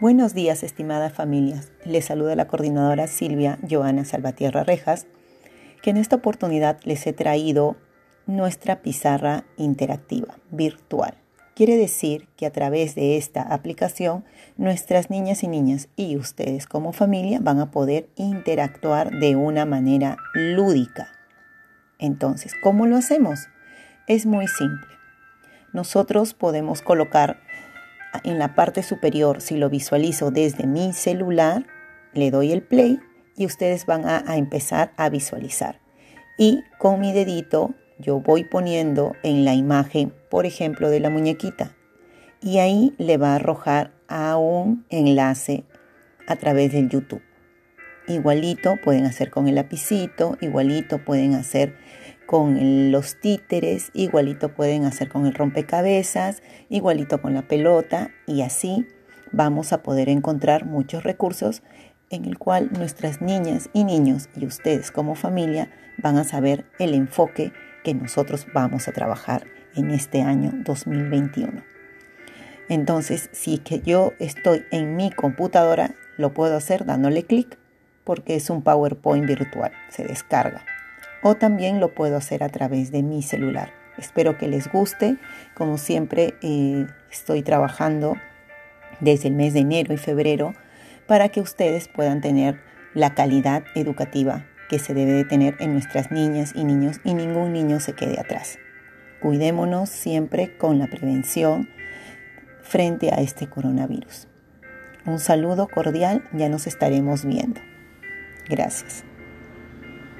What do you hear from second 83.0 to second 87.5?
mi celular. Espero que les guste. Como siempre, eh, estoy